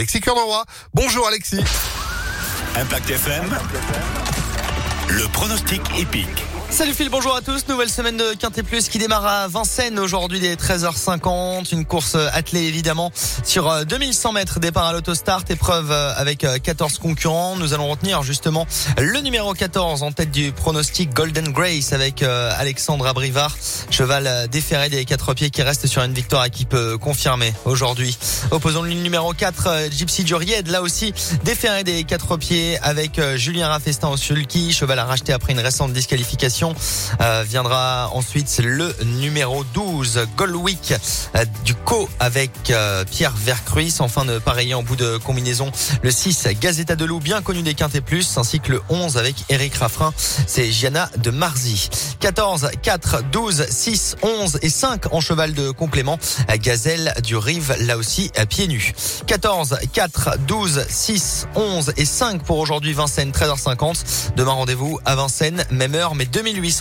[0.00, 0.36] Alexis Cœur
[0.94, 1.58] Bonjour Alexis.
[2.76, 3.44] Impact FM.
[5.08, 6.44] Le pronostic épique.
[6.70, 7.66] Salut Phil, bonjour à tous.
[7.68, 11.72] Nouvelle semaine de Quintet Plus qui démarre à Vincennes aujourd'hui dès 13h50.
[11.72, 13.10] Une course attelée évidemment
[13.42, 15.42] sur 2100 euh, mètres départ à l'autostart.
[15.48, 17.56] Épreuve euh, avec 14 euh, concurrents.
[17.56, 18.66] Nous allons retenir justement
[18.98, 23.56] le numéro 14 en tête du pronostic Golden Grace avec Alexandre Abrivard.
[23.90, 28.16] Cheval déféré des quatre pieds qui reste sur une victoire équipe confirmée aujourd'hui.
[28.50, 30.68] Opposons le numéro 4 Gypsy Duried.
[30.68, 31.14] Là aussi
[31.44, 34.72] déféré des quatre pieds avec Julien Raffestin au sulky.
[34.72, 36.57] Cheval a racheté après une récente disqualification
[37.20, 40.94] euh, viendra ensuite le numéro 12, Goldwick
[41.36, 43.94] euh, du Co avec euh, Pierre Vercruis.
[44.00, 45.70] Enfin de pareil en bout de combinaison,
[46.02, 49.36] le 6, Gazeta de Loup, bien connu des Quintet Plus, ainsi que le 11 avec
[49.48, 50.12] Eric Raffrin.
[50.46, 51.90] C'est Gianna de Marzy.
[52.20, 56.18] 14, 4, 12, 6, 11 et 5 en cheval de complément.
[56.60, 58.92] Gazelle du Rive, là aussi à pieds nus.
[59.26, 64.32] 14, 4, 12, 6, 11 et 5 pour aujourd'hui Vincennes, 13h50.
[64.36, 66.72] Demain rendez-vous à Vincennes, même heure, mais 2000 1800